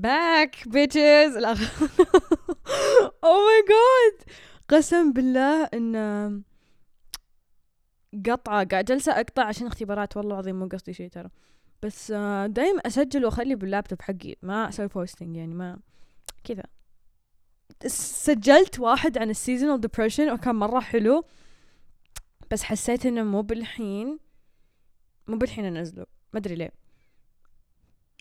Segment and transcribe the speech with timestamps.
[0.00, 1.54] back bitches oh
[3.24, 4.30] my god
[4.68, 6.42] قسم بالله إني
[8.26, 10.16] قطعت قاعد جالسة أقطع عشان اختبارات.
[10.16, 11.30] والله العظيم مو قصدي شيء ترى.
[11.82, 12.12] بس
[12.46, 14.36] دايما أسجل وأخلي باللابتوب حقي.
[14.42, 15.78] ما أسوي posting يعني ما
[16.44, 16.64] كذا.
[17.86, 21.24] سجلت واحد عن ال seasonal depression وكان مرة حلو.
[22.50, 24.18] بس حسيت إنه مو بالحين
[25.26, 26.06] مو بالحين أنزله.
[26.32, 26.72] ما أدري ليه.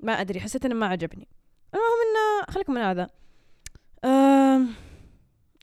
[0.03, 1.27] ما أدري حسيت إنه ما عجبني.
[1.73, 3.09] المهم إنه خليكم من هذا.
[4.03, 4.61] أه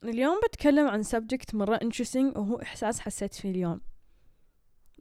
[0.03, 3.81] اليوم بتكلم عن سبجكت مرة interesting وهو إحساس حسيت فيه اليوم.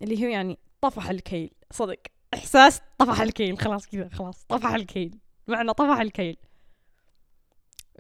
[0.03, 1.51] اللي هو يعني طفح الكيل.
[1.71, 1.99] صدق.
[2.35, 3.59] إحساس طفح الكيل.
[3.59, 4.45] خلاص كذا خلاص.
[4.45, 5.19] طفح الكيل.
[5.49, 6.37] معنى طفح الكيل.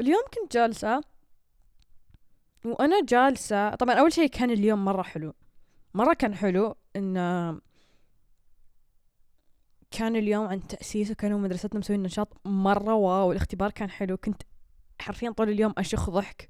[0.00, 1.00] اليوم كنت جالسة
[2.64, 5.34] وأنا جالسة طبعا أول شيء كان اليوم مرة حلو.
[5.94, 7.16] مرة كان حلو إن
[9.96, 14.16] كان اليوم عن تأسيس وكانوا مدرستنا مسوين نشاط مرة واو الاختبار كان حلو.
[14.16, 14.42] كنت
[14.98, 16.48] حرفيا طول اليوم أشخ ضحك.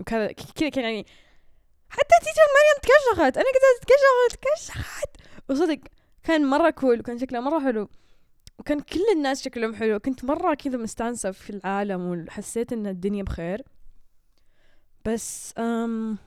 [0.00, 1.06] وكذا كذا كان يعني
[1.88, 3.36] حتى تيجر مريم تكشخت.
[3.36, 5.16] أنا كنت تكشخت تكشخت.
[5.50, 5.78] وصدق
[6.22, 7.88] كان مرة كول وكان شكله مرة حلو.
[8.58, 10.00] وكان كل الناس شكلهم حلو.
[10.00, 13.62] كنت مرة كذا مستانسة في العالم وحسيت إن الدنيا بخير.
[15.04, 16.18] بس أم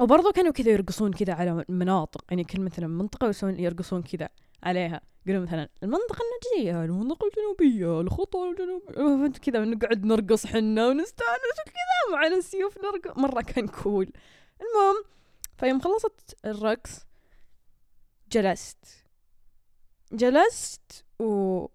[0.00, 4.28] وبرضه كانوا كذا يرقصون كذا على المناطق يعني كل مثلا منطقة يسوون يرقصون كذا.
[4.64, 5.00] عليها.
[5.26, 8.94] يقولون مثلا المنطقة النجدية المنطقة الجنوبية الخطوة الجنوبية.
[8.94, 13.18] فهمت كذا نقعد نرقص حنا ونستأنس وكذا معنا السيوف نرقص.
[13.18, 14.12] مرة كان كول
[14.60, 15.04] المهم
[15.58, 17.06] فيوم خلصت الرقص
[18.32, 18.86] جلست.
[20.12, 21.66] جلست و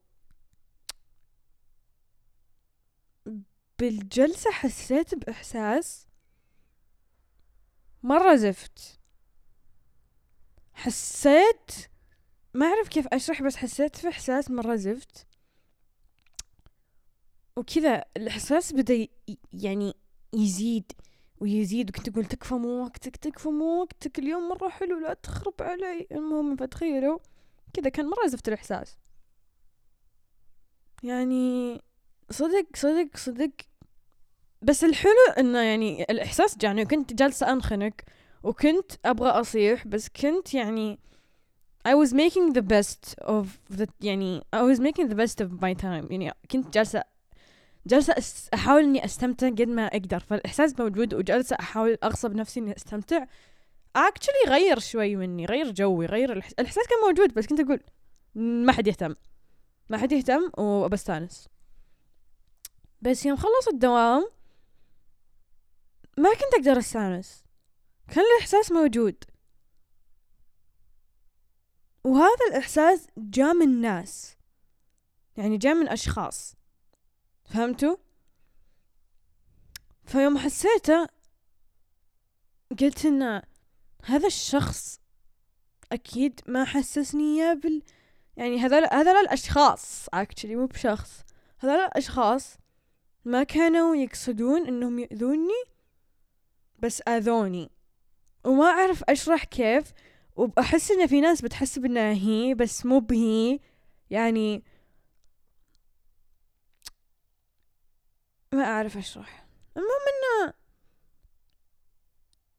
[3.80, 6.08] بالجلسة حسيت بإحساس
[8.04, 9.00] مرة زفت.
[10.74, 11.72] حسيت
[12.54, 15.28] ما أعرف كيف أشرح بس حسيت في إحساس مرة زفت.
[17.56, 19.08] وكذا الإحساس بدأ
[19.54, 19.94] يعني
[20.34, 20.92] يزيد
[21.40, 21.90] ويزيد.
[21.90, 26.08] وكنت أقول تكفى مو وقتك تكفى مو وقتك اليوم مرة حلو لا تخرب علي.
[26.12, 27.20] المهم فتخيلوا
[27.74, 28.98] كذا كان مرة زفت الإحساس.
[31.04, 31.82] يعني
[32.30, 33.52] صدق صدق صدق.
[34.62, 36.84] بس الحلو إنه يعني الإحساس جاني.
[36.84, 37.94] وكنت جالسة أنخنق
[38.44, 41.00] وكنت أبغى أصيح بس كنت يعني
[41.90, 43.46] I was making the best of
[43.78, 46.12] the يعني I was making the best of my time.
[46.12, 47.04] يعني كنت جالسة
[47.88, 48.16] جالسة
[48.54, 50.20] أحاول إني أستمتع قد ما أقدر.
[50.20, 53.26] فالإحساس موجود وجالسة أحاول أغصب نفسي إني أستمتع.
[53.98, 57.80] Actually غير شوي مني غير جوي غير الإحساس, الإحساس كان موجود بس كنت أقول
[58.36, 59.16] ما حد يهتم.
[59.90, 61.48] ما حد يهتم وبستانس
[63.02, 64.30] بس يوم خلص الدوام
[66.18, 67.44] ما كنت أقدر أستأنس.
[68.08, 69.24] كان الإحساس موجود.
[72.04, 74.36] وهذا الإحساس جاء من ناس
[75.38, 76.56] يعني جاء من أشخاص
[77.46, 77.96] فهمتوا؟
[80.06, 81.08] فيوم حسيته
[82.80, 83.42] قلت إن
[84.04, 85.00] هذا الشخص
[85.92, 87.84] أكيد ما حسسني إياه بال
[88.38, 91.24] يعني هذول هذول الأشخاص actually مو بشخص
[91.60, 92.58] هذول الأشخاص
[93.26, 95.64] ما كانوا يقصدون إنهم يؤذوني
[96.80, 97.70] بس آذوني
[98.44, 99.94] وما أعرف أشرح كيف
[100.40, 103.60] وأحس إن في ناس بتحسب إنها هي بس مو بهي.
[104.10, 104.64] يعني
[108.54, 110.54] ما أعرف أشرح المهم إنه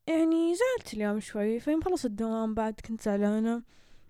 [0.07, 3.63] يعني زعلت اليوم شوي فيوم خلص الدوام بعد كنت زعلانة.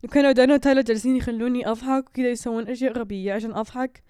[0.04, 4.04] وكانوا دانا وتالا جالسين يخلوني أضحك وكذا يسوون أشياء غبية عشان أضحك.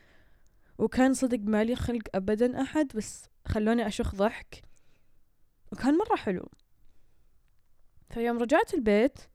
[0.78, 4.62] وكان صدق مالي خلق أبدا أحد بس خلوني أشخ ضحك.
[5.72, 6.48] وكان مرة حلو.
[8.10, 9.29] فيوم رجعت البيت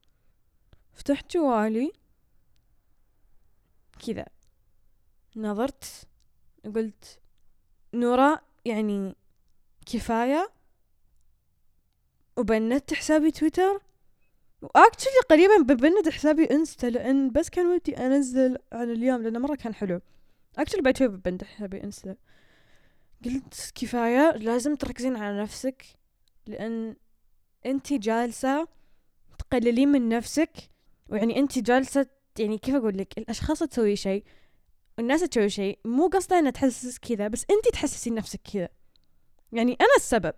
[0.95, 1.91] فتحت جوالي
[4.06, 4.25] كذا.
[5.35, 6.07] نظرت
[6.75, 7.19] قلت
[7.94, 9.16] نورا يعني
[9.85, 10.51] كفاية.
[12.38, 13.81] وبندت حسابي تويتر.
[14.61, 19.55] و actually قريبا ببند حسابي انستا لأن بس كان ودي أنزل عن اليوم لأنه مرة
[19.55, 20.01] كان حلو.
[20.57, 22.16] actually بعد شوي ببند حسابي انستا.
[23.25, 25.85] قلت كفاية لازم تركزين على نفسك
[26.47, 26.96] لأن
[27.66, 28.67] أنت جالسة
[29.40, 30.52] تقللين من نفسك.
[31.09, 32.05] ويعني أنت جالسة
[32.40, 34.23] يعني كيف أقول لك؟ الأشخاص تسوي شيء
[34.97, 38.69] والناس تسوي شيء مو قصدها إنها تحسس كذا بس انت تحسسين نفسك كذا.
[39.52, 40.35] يعني أنا السبب.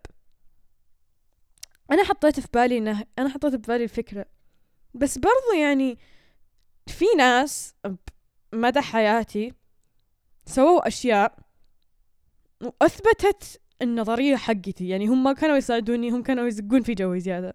[1.91, 4.25] أنا حطيت في بالي إنه أنا حطيت في بالي الفكرة.
[4.93, 5.97] بس برضو يعني
[6.87, 7.75] في ناس
[8.53, 9.53] مدى حياتي
[10.45, 11.39] سووا أشياء
[12.61, 14.87] وأثبتت النظرية حقتي.
[14.87, 17.53] يعني هم كانوا يساعدوني هم كانوا يزقون في جوي زيادة.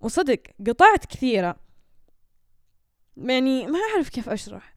[0.00, 1.56] وصدق قطعت كثيرة.
[3.16, 4.74] يعني ما أعرف كيف أشرح.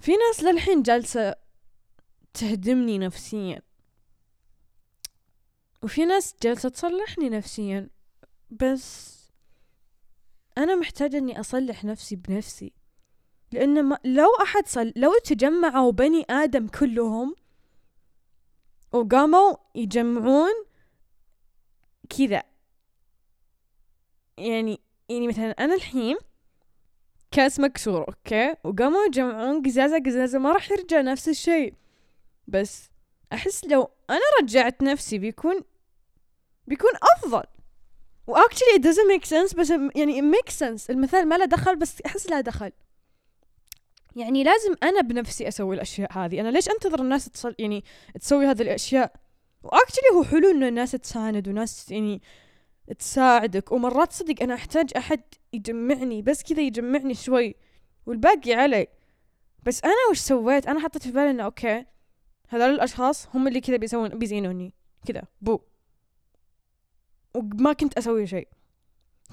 [0.00, 1.34] في ناس للحين جالسة
[2.34, 3.62] تهدمني نفسيا.
[5.82, 7.90] وفي ناس جالسة تصلحني نفسيا.
[8.50, 9.18] بس
[10.58, 12.72] أنا محتاجة إني أصلح نفسي بنفسي.
[13.52, 17.36] لأن ما لو أحد صل لو تجمعوا بني آدم كلهم
[18.92, 20.64] وقاموا يجمعون
[22.18, 22.42] كذا
[24.38, 26.16] يعني يعني مثلا أنا الحين
[27.30, 31.74] كاس مكسور okay؟ وقاموا يجمعون قزازة قزازة ما راح يرجع نفس الشيء.
[32.48, 32.90] بس
[33.32, 35.60] أحس لو أنا رجعت نفسي بيكون
[36.66, 37.42] بيكون أفضل.
[38.26, 40.90] و actually it doesn't make sense بس يعني it makes sense.
[40.90, 42.72] المثال ما له دخل بس أحس له دخل.
[44.16, 46.40] يعني لازم أنا بنفسي أسوي الأشياء هذه.
[46.40, 47.84] أنا ليش أنتظر الناس تصل يعني
[48.20, 49.12] تسوي هذه الأشياء؟
[49.62, 52.22] و actually هو حلو إنه الناس تساند وناس يعني
[52.92, 53.72] تساعدك.
[53.72, 55.20] ومرات صدق أنا أحتاج أحد
[55.52, 57.54] يجمعني بس كذا يجمعني شوي
[58.06, 58.86] والباقي علي.
[59.62, 61.84] بس أنا وش سويت؟ أنا حطيت في بالي إنه okay
[62.48, 64.74] هذول الأشخاص هم اللي كذا بيسوون بيزينوني.
[65.06, 65.60] كذا بو.
[67.34, 68.48] وما كنت أسوي شيء.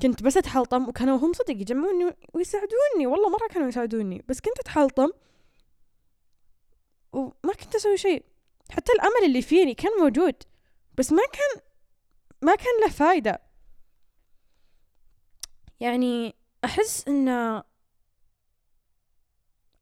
[0.02, 3.08] كنت بس أتحلطم وكانوا هم صدق يجمعوني ويساعدوني.
[3.08, 5.10] والله مرة كانوا يساعدوني بس كنت أتحلطم
[7.14, 8.24] وما كنت أسوي شيء.
[8.72, 10.36] حتى الأمل اللي فيني كان موجود
[10.98, 11.62] بس ما كان
[12.42, 13.49] ما كان له فايدة.
[15.80, 16.36] يعني
[16.66, 17.28] أحس إن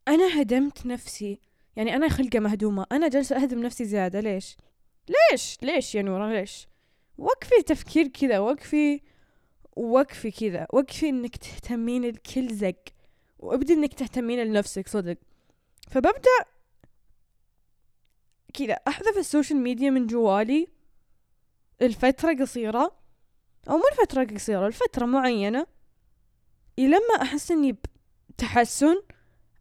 [0.08, 1.40] أنا هدمت نفسي
[1.76, 4.58] يعني أنا خلقة مهدومة أنا جالسة أهدم نفسي زيادة ليش؟
[5.32, 6.68] ليش؟ ليش يا نورة؟ ليش؟
[7.18, 9.02] وقفي تفكير كذا وقفي
[9.76, 12.84] وقفي كذا وقفي إنك تهتمين الكل زق
[13.40, 15.18] وابدي إنك تهتمين لنفسك صدق.
[15.90, 16.46] فببدأ
[18.54, 20.68] كذا أحذف ال social media من جوالي
[21.82, 22.92] الفترة قصيرة
[23.70, 25.68] أو مو الفترة قصيرة الفترة معينة.
[26.78, 27.78] لما أحس إني
[28.30, 28.96] بتحسن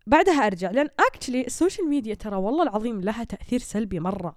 [0.06, 0.70] بعدها أرجع.
[0.70, 4.36] لأن actually ال social media ترى والله العظيم لها تأثير سلبي مرة.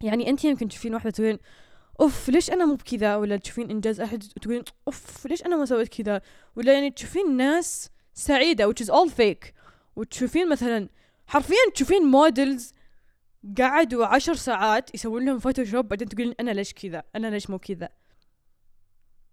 [0.00, 1.38] يعني أنت يمكن تشوفين واحدة تقولين
[2.00, 6.02] أوف ليش أنا مو بكذا؟ ولا تشوفين إنجاز أحد وتقولين أوف ليش أنا ما سويت
[6.02, 6.20] كذا؟
[6.56, 9.52] ولا يعني تشوفين ناس سعيدة which is all fake.
[9.96, 10.88] وتشوفين مثلا
[11.26, 12.74] حرفيا تشوفين models
[13.58, 17.88] قعدوا عشر ساعات يسوون لهم Photoshop بعدين تقولين أنا ليش كذا؟ أنا ليش مو كذا؟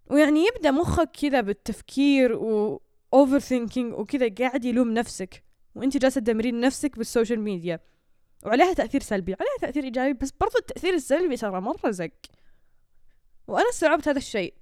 [0.10, 2.82] ويعني يبدأ مخك كذا بالتفكير و
[3.14, 5.44] overthinking وكذا قاعد يلوم نفسك
[5.76, 7.80] وانت جالسة تدمرين نفسك بال social media
[8.46, 12.12] وعليها تأثير سلبي عليها تأثير إيجابي بس برضو التأثير السلبي ترى مرة زق.
[13.48, 14.54] وأنا استوعبت هذا الشيء.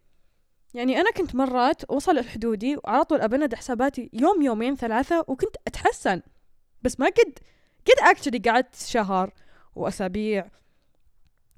[0.74, 6.22] يعني أنا كنت مرات وصل حدودي وعلى طول أبند حساباتي يوم يومين ثلاثة وكنت أتحسن.
[6.82, 7.40] بس ما قد
[7.86, 9.34] قد اكشلي قعدت شهر
[9.76, 10.50] وأسابيع.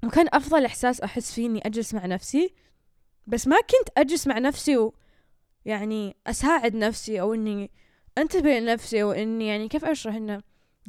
[0.04, 2.54] وكان أفضل إحساس أحس فيه إني أجلس مع نفسي
[3.26, 4.94] بس ما كنت أجلس مع نفسي و
[5.64, 7.70] يعني أساعد نفسي أو إني
[8.18, 10.42] أنتبه لنفسي وإني يعني كيف أشرح إنه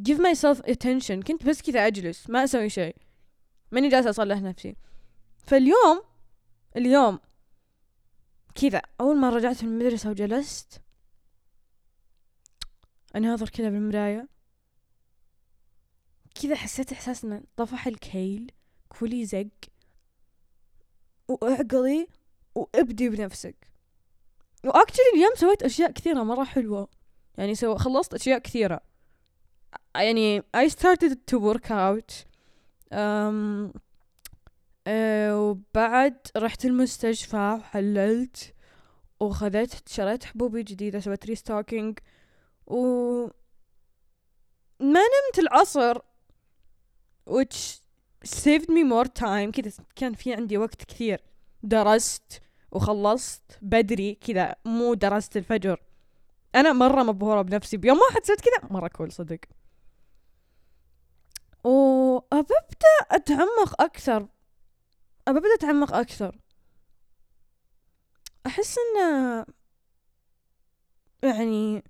[0.10, 1.24] give myself attention.
[1.28, 2.96] كنت بس كذا أجلس ما أسوي شيء.
[3.72, 4.76] ماني جالسة أصلح نفسي.
[5.38, 6.02] فاليوم
[6.78, 7.20] اليوم
[8.56, 8.82] كذا.
[9.02, 10.82] أول ما رجعت من المدرسة وجلست
[13.16, 14.28] أناظر كذا بالمراية.
[16.42, 18.52] كذا حسيت إحساس إنه طفح الكيل
[18.90, 19.48] كلي زق
[21.28, 22.08] واعقلي.
[22.56, 23.56] وابدي بنفسك.
[24.64, 26.88] واكشلي اليوم سويت أشياء كثيرة مرة حلوة.
[27.38, 28.82] يعني سو خلصت أشياء كثيرة.
[29.96, 32.26] يعني I started to work out.
[32.92, 33.72] um,
[34.88, 34.92] uh,
[35.32, 38.54] وبعد رحت المستشفى وحللت.
[39.20, 42.00] وخذت شريت حبوبي جديدة سويت restocking
[42.68, 42.78] و
[44.80, 45.98] ما نمت العصر
[47.30, 47.82] which
[48.26, 49.52] saved me more time.
[49.52, 51.22] كذا كان في عندي وقت كثير.
[51.64, 52.42] درست
[52.72, 55.82] وخلصت بدري كذا مو درست الفجر.
[56.56, 59.40] أنا مرة مبهورة بنفسي بيوم واحد سويت كذا مرة كول صدق.
[61.64, 64.28] وأببدأ أتعمق أكثر.
[65.28, 66.38] أببدأ أتعمق أكثر.
[68.46, 69.46] أحس إنه
[71.24, 71.84] يعني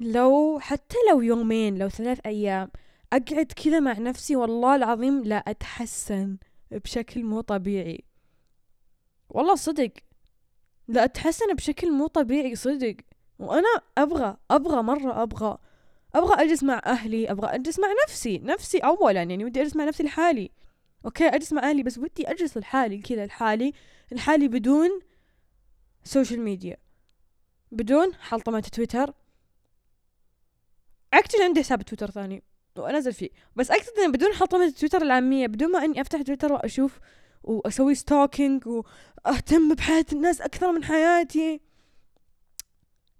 [0.00, 2.70] لو حتى لو يومين لو ثلاث أيام
[3.12, 6.36] أقعد كذا مع نفسي والله العظيم لا أتحسن.
[6.78, 8.04] بشكل مو طبيعي.
[9.28, 9.92] والله صدق.
[10.88, 12.96] لا أتحسن بشكل مو طبيعي صدق.
[13.38, 15.58] وأنا أبغى أبغى مرة أبغى
[16.14, 20.02] أبغى أجلس مع أهلي أبغى أجلس مع نفسي نفسي اولا يعني ودي أجلس مع نفسي
[20.02, 20.50] لحالي.
[21.04, 23.72] okay أجلس مع أهلي بس ودي أجلس لحالي كذا لحالي
[24.12, 24.90] لحالي بدون
[26.04, 26.76] social media
[27.72, 29.14] بدون حلطمة تويتر.
[31.14, 32.42] اكتب عندي حساب تويتر ثاني.
[32.78, 33.28] وانزل فيه.
[33.56, 36.98] بس اقصد بدون حلطمة تويتر العامية بدون ما إني أفتح تويتر وأشوف
[37.42, 41.60] وأسوي stalking وأهتم بحياة الناس أكثر من حياتي.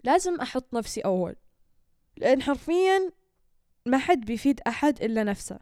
[0.04, 1.36] لازم أحط نفسي أول
[2.16, 3.10] لأن حرفيا
[3.86, 5.58] ما حد بيفيد أحد إلا نفسه.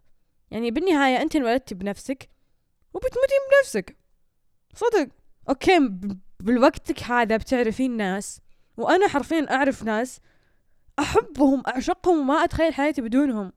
[0.51, 2.29] يعني بالنهاية أنت انولدتي بنفسك
[2.95, 3.97] وبتموتين بنفسك
[4.75, 5.09] صدق.
[5.49, 8.41] okay ب- بالوقتك هذا بتعرفين ناس
[8.77, 10.21] وأنا حرفيا أعرف ناس
[10.99, 13.53] أحبهم أعشقهم وما أتخيل حياتي بدونهم.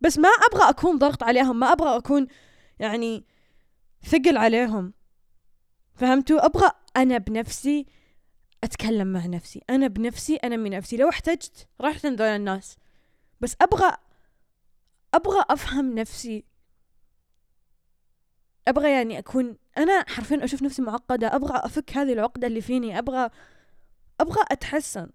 [0.00, 2.26] بس ما أبغى أكون ضغط عليهم ما أبغى أكون
[2.78, 3.24] يعني
[4.04, 4.92] ثقل عليهم.
[5.94, 7.86] فهمتوا؟ أبغى أنا بنفسي
[8.64, 9.62] أتكلم مع نفسي.
[9.70, 10.96] أنا بنفسي أنمي نفسي.
[10.96, 12.76] لو احتجت رحت عند ذول الناس.
[13.40, 13.96] بس أبغى
[15.14, 16.44] أبغى أفهم نفسي.
[18.68, 21.36] أبغى يعني أكون أنا حرفيا أشوف نفسي معقدة.
[21.36, 22.98] أبغى أفك هذه العقدة اللي فيني.
[22.98, 23.30] أبغى
[24.20, 25.10] أبغى أتحسن.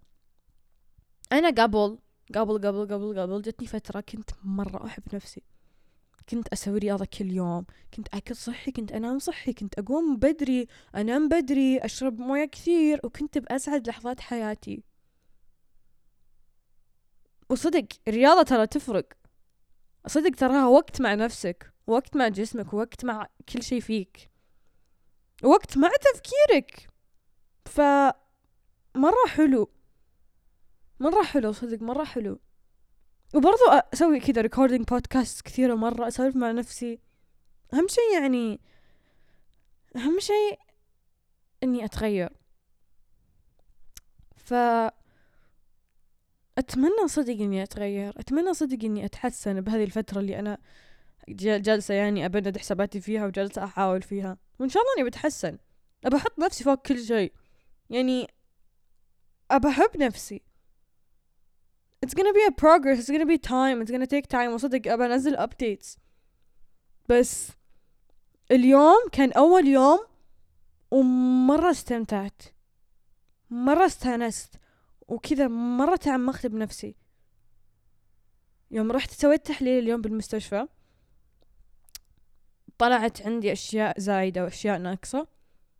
[1.31, 1.99] أنا قبل
[2.37, 5.41] قبل قبل قبل قبل جتني فترة كنت مرة أحب نفسي.
[6.29, 11.29] كنت أسوي رياضة كل يوم كنت أكل صحي كنت أنام صحي كنت أقوم بدري أنام
[11.29, 14.83] بدري أشرب موية كثير وكنت بأسعد لحظات حياتي.
[17.49, 19.13] وصدق الرياضة ترى تفرق.
[20.07, 24.29] صدق تراها وقت مع نفسك وقت مع جسمك وقت مع كل شيء فيك.
[25.43, 26.89] وقت مع تفكيرك.
[27.65, 27.81] ف
[28.95, 29.69] مرة حلو.
[31.01, 32.39] مرة حلو صدق مرة حلو.
[33.35, 36.99] وبرضو أسوي كذا ريكوردينج بودكاست كثيرة مرة أسولف مع نفسي.
[37.73, 38.59] أهم شيء يعني
[39.95, 40.59] أهم شيء
[41.63, 42.29] إني أتغير.
[44.35, 44.53] ف
[46.57, 50.57] أتمنى صدق إني أتغير أتمنى صدق إني أتحسن بهذه الفترة اللي أنا
[51.29, 54.37] جالسة يعني أبند حساباتي فيها وجالسة أحاول فيها.
[54.59, 55.57] وإن شاء الله إني بتحسن.
[56.05, 57.33] أبى أحط نفسي فوق كل شيء
[57.89, 58.27] يعني
[59.51, 60.41] أبى أحب نفسي.
[62.05, 62.99] It's gonna be a progress.
[62.99, 63.81] It's gonna be time.
[63.81, 64.53] It's gonna take time.
[64.53, 65.97] وصدق أبى أنزل updates.
[67.09, 67.51] بس
[68.51, 69.99] اليوم كان أول يوم
[70.91, 72.41] ومرة استمتعت.
[73.49, 74.55] مرة استأنست.
[75.07, 76.95] وكذا مرة تعمقت بنفسي.
[78.71, 80.67] يوم رحت سويت تحليل اليوم بالمستشفى.
[82.77, 85.27] طلعت عندي أشياء زايدة وأشياء ناقصة.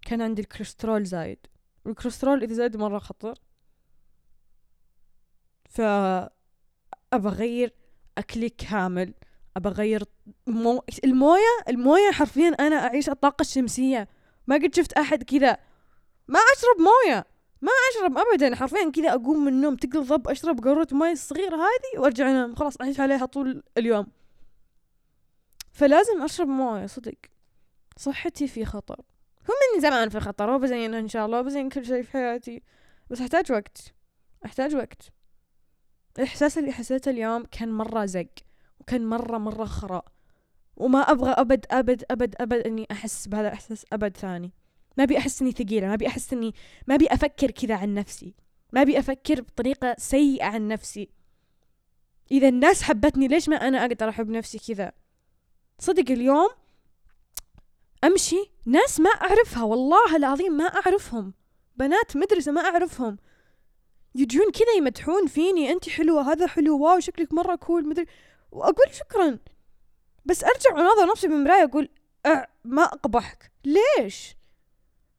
[0.06, 1.48] كان عندي الكوليسترول زايد.
[1.86, 3.34] والكوليسترول إذا زاد مرة خطر.
[5.72, 5.82] ف
[7.14, 7.74] أبى أغير
[8.18, 9.14] أكلي كامل.
[9.58, 10.04] أبى أغير
[10.48, 10.84] مو...
[11.04, 14.08] الموية الموية حرفيا أنا أعيش الطاقة الشمسية.
[14.48, 15.58] ما قد شفت أحد كذا
[16.28, 17.26] ما أشرب موية.
[17.62, 18.56] ما أشرب أبدا.
[18.56, 22.56] حرفيا كذا أقوم من النوم تقل ضب أشرب قارورة ماي الصغيرة هذه وأرجع أنام.
[22.56, 24.08] خلاص أعيش عليها طول اليوم.
[25.74, 27.16] فلازم أشرب موية صدق.
[27.98, 29.02] صحتي في خطر.
[29.50, 32.64] هو من زمان في خطر وبزين إن شاء الله وبزين كل شيء في حياتي.
[33.10, 33.78] بس أحتاج وقت.
[34.46, 35.21] أحتاج وقت.
[36.18, 38.28] الإحساس اللي حسيته اليوم كان مرة زق
[38.80, 40.06] وكان مرة مرة خراء
[40.78, 44.52] وما أبغى أبد أبد أبد أبد إني أحس بهذا الإحساس أبد ثاني.
[44.98, 46.54] ما أبي أحس إني ثقيلة ما أبي أحس إني
[46.88, 48.36] ما أبي أفكر كذا عن نفسي.
[48.74, 51.10] ما أبي أفكر بطريقة سيئة عن نفسي.
[52.32, 54.92] إذا الناس حبتني ليش ما أنا أقدر أحب نفسي كذا؟
[55.80, 56.50] صدق اليوم
[58.04, 61.34] أمشي ناس ما أعرفها والله العظيم ما أعرفهم.
[61.78, 63.18] بنات مدرسة ما أعرفهم.
[64.16, 68.06] يجون كذا يمدحون فيني انت حلوة هذا حلو واو شكلك مرة كول مدري.
[68.52, 69.40] وأقول شكرا.
[70.26, 71.90] بس أرجع واناظر نفسي بالمرايه أقول
[72.26, 73.52] أه ما أقبحك.
[73.66, 74.36] ليش؟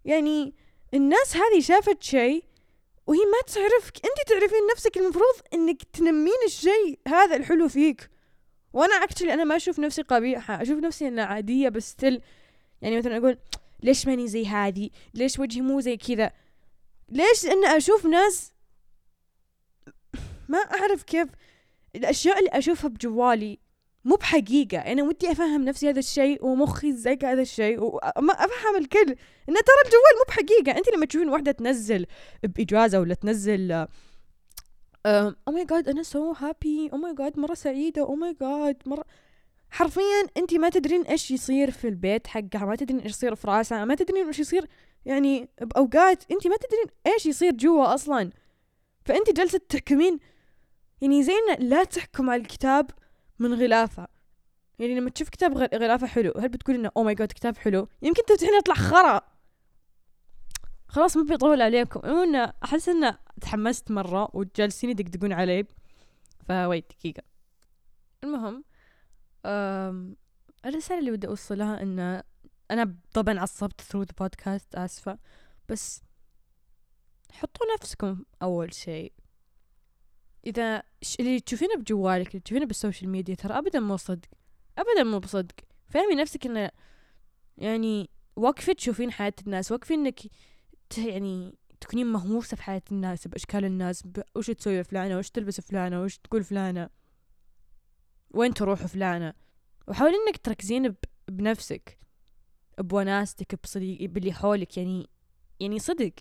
[0.05, 0.55] يعني
[0.95, 2.45] الناس هذه شافت شيء
[3.07, 3.97] وهي ما تعرفك.
[3.97, 8.11] انت تعرفين نفسك المفروض إنك تنمين الشيء هذا الحلو فيك.
[8.73, 12.21] وأنا اكشلي أنا ما أشوف نفسي قبيحة أشوف نفسي إنها عادية بس تل
[12.83, 13.39] يعني مثلا أقول
[13.83, 16.33] ليش ماني زي هذه؟ ليش وجهي مو زي كذا؟
[17.09, 18.52] ليش ان أشوف ناس
[20.53, 21.29] ما أعرف كيف
[21.97, 23.59] الأشياء اللي أشوفها بجوالي
[24.05, 24.79] مو بحقيقة.
[24.79, 29.11] أنا ودي أفهم نفسي هذا الشيء ومخي زق هذا الشيء وما أفهم الكل.
[29.49, 30.79] إن ترى الجوال مو بحقيقة.
[30.79, 32.07] أنت لما تشوفين واحدة تنزل
[32.43, 33.87] بإجازة ولا تنزل
[35.07, 38.03] oh my God أنا so happy oh my God مرة سعيدة.
[38.03, 39.05] oh my God مرة.
[39.71, 43.85] حرفيا أنت ما تدرين إيش يصير في البيت حقها ما تدرين إيش يصير في راسها
[43.85, 44.67] ما تدرين إيش يصير
[45.05, 48.31] يعني بأوقات أنت ما تدرين إيش يصير جوا أصلا.
[49.05, 50.19] فأنت جالسه تحكمين
[51.03, 52.91] يعني زي لا تحكم على الكتاب
[53.39, 54.09] من غلافة.
[54.79, 58.23] يعني لما تشوف كتاب غلافة حلو هل بتقول إنه oh my God كتاب حلو؟ يمكن
[58.25, 59.21] تفتحين يطلع خرا.
[60.89, 62.01] خلاص ما بيطول عليكم.
[62.05, 65.67] المهم أحس إنه تحمست مرة وجالسين يدقدقون علي.
[66.49, 67.23] ف wait دقيقة.
[68.25, 68.65] المهم
[70.67, 72.23] الرسالة اللي بدي أوصلها إن
[72.71, 75.19] أنا طبعا عصبت through the podcast آسفة.
[75.69, 76.03] بس
[77.33, 79.13] حطوا نفسكم أول شيء.
[80.47, 80.83] إذا
[81.21, 84.29] اللي تشوفينه بجوالك اللي تشوفينه بالسوشيال ميديا ترى ابدا مو صدق
[84.79, 85.55] ابدا مو بصدق.
[85.89, 86.71] فهمي نفسك إنه
[87.59, 90.21] يعني وقفي تشوفين حياة الناس وقفي إنك
[90.99, 94.05] يعني تكونين مهووسة في حياة الناس بأشكال الناس
[94.37, 96.89] وش تسوي فلانة وش تلبس فلانة وش تقول فلانة
[98.31, 99.35] وين تروح فلانة.
[99.89, 100.95] وحاولي إنك تركزين.
[101.29, 101.99] بنفسك
[102.79, 105.09] بوناستك بصديق باللي حولك يعني
[105.61, 106.13] يعني صدق.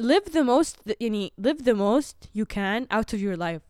[0.00, 3.62] Live the most يعني live the most you can out of your life.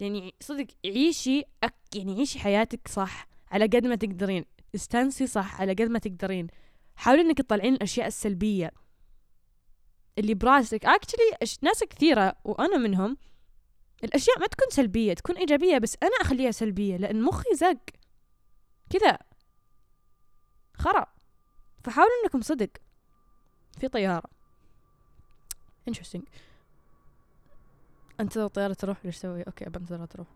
[0.00, 4.44] يعني صدق عيشي أك يعني عيشي حياتك صح على قد ما تقدرين.
[4.74, 6.46] استانسي صح على قد ما تقدرين.
[6.96, 8.70] حاولي إنك تطلعين الأشياء السلبية
[10.18, 10.84] اللي براسك.
[10.84, 13.16] اكشلي ناس كثيرة وأنا منهم
[14.04, 17.78] الأشياء ما تكون سلبية تكون إيجابية بس أنا أخليها سلبية لأن مخي زق.
[18.90, 19.18] كذا.
[20.74, 21.06] خرا.
[21.84, 22.70] فحاولوا إنكم صدق
[23.80, 24.35] في طيارة.
[25.90, 26.22] Interesting.
[28.20, 30.26] انتظر الطيارة تروح ليش سوي أوكي بنتظرها تروح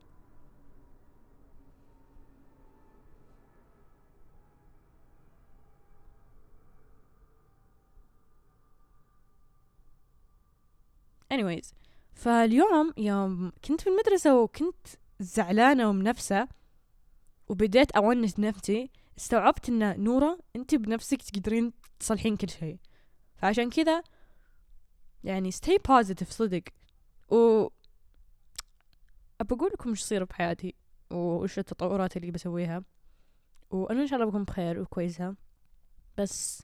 [11.35, 11.75] anyways
[12.15, 14.87] فاليوم يوم كنت في المدرسة وكنت
[15.21, 16.49] زعلانة ومنفسة
[17.49, 18.91] وبديت أونس نفسي.
[19.19, 22.79] استوعبت إن نورة أنت بنفسك تقدرين تصلحين كل شيء.
[23.37, 24.03] فعشان كذا
[25.25, 26.63] يعني stay positive صدق.
[27.29, 27.69] و
[29.41, 30.75] أبقول لكم إيش يصير بحياتي
[31.11, 32.85] وإيش التطورات اللي بسويها.
[33.71, 35.37] وأنا إن شاء الله بكون بخير وكويسة.
[36.19, 36.63] بس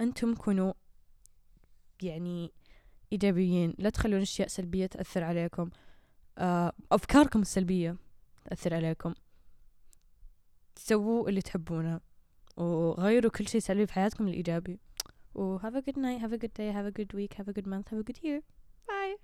[0.00, 0.72] أنتم كونوا
[2.02, 2.52] يعني
[3.12, 3.74] إيجابيين.
[3.78, 5.70] لا تخلون أشياء سلبية تأثر عليكم.
[6.38, 7.96] آه، أفكاركم السلبية
[8.44, 9.14] تأثر عليكم.
[10.76, 12.00] سووا اللي تحبونه.
[12.56, 14.80] وغيروا كل شيء سلبي في حياتكم الإيجابي.
[15.34, 17.52] و have a good night have a good day have a good week have a
[17.52, 18.42] good month have a good year.
[18.86, 19.21] Bye